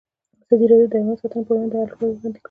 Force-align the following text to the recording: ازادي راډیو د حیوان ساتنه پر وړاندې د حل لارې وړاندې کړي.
ازادي 0.45 0.65
راډیو 0.71 0.87
د 0.91 0.93
حیوان 0.99 1.17
ساتنه 1.21 1.41
پر 1.45 1.51
وړاندې 1.53 1.69
د 1.71 1.75
حل 1.79 1.79
لارې 1.81 1.93
وړاندې 1.95 2.29
کړي. 2.31 2.39